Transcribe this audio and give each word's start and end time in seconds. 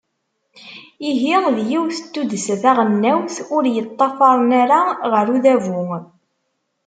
Ihi, 1.09 1.33
d 1.55 1.57
yiwet 1.69 1.99
n 2.03 2.07
tuddsa 2.13 2.55
taɣelnawt 2.63 3.35
ur 3.55 3.63
yeṭṭafaren 3.75 4.51
ara 4.61 4.79
ɣer 5.11 5.25
udabu. 5.35 5.81